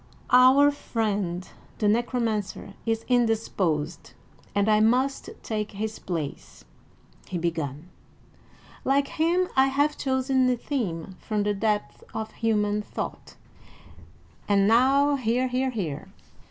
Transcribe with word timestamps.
"Our 0.33 0.71
friend 0.71 1.47
the 1.77 1.87
Necromancer 1.87 2.73
is 2.87 3.05
indisposed, 3.07 4.13
and 4.55 4.67
I 4.67 4.79
must 4.79 5.29
take 5.43 5.73
his 5.73 5.99
place," 5.99 6.65
he 7.27 7.37
began. 7.37 7.87
"Like 8.83 9.09
him, 9.09 9.47
I 9.55 9.67
have 9.67 9.95
chosen 9.99 10.49
a 10.49 10.57
theme 10.57 11.17
from 11.19 11.43
the 11.43 11.53
depths 11.53 12.03
of 12.15 12.31
human 12.31 12.81
thought; 12.81 13.35
and 14.47 14.67
now, 14.67 15.17
hear! 15.17 15.47
hear! 15.47 15.69
hear!" 15.69 16.07